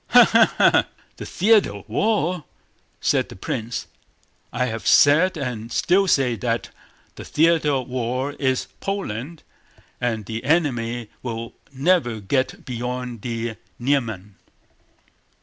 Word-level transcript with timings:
"Ha 0.07 0.25
ha 0.25 0.53
ha! 0.57 0.87
The 1.17 1.27
theater 1.27 1.75
of 1.75 1.87
war!" 1.87 2.45
said 3.01 3.29
the 3.29 3.35
prince. 3.35 3.85
"I 4.51 4.65
have 4.65 4.87
said 4.87 5.37
and 5.37 5.71
still 5.71 6.07
say 6.07 6.35
that 6.37 6.71
the 7.17 7.23
theater 7.23 7.69
of 7.73 7.87
war 7.87 8.31
is 8.39 8.65
Poland 8.79 9.43
and 10.01 10.25
the 10.25 10.43
enemy 10.43 11.09
will 11.21 11.53
never 11.71 12.19
get 12.19 12.65
beyond 12.65 13.21
the 13.21 13.57
Niemen." 13.77 14.37